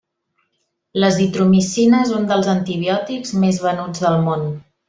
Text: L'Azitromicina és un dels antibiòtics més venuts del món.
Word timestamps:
L'Azitromicina 1.03 2.01
és 2.07 2.15
un 2.21 2.27
dels 2.33 2.51
antibiòtics 2.57 3.37
més 3.45 3.63
venuts 3.71 4.07
del 4.09 4.21
món. 4.31 4.53